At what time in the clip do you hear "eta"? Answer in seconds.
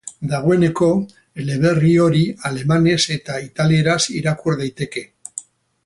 3.19-3.39